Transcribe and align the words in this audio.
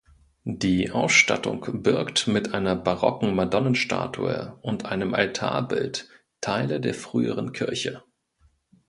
Die 0.47 0.89
Ausstattung 0.89 1.83
birgt 1.83 2.25
mit 2.27 2.55
einer 2.55 2.75
barocken 2.75 3.35
Madonnenstatue 3.35 4.57
und 4.63 4.85
einem 4.85 5.13
Altarbild 5.13 6.09
Teile 6.41 6.81
der 6.81 6.95
früheren 6.95 7.51
Kirche. 7.51 8.03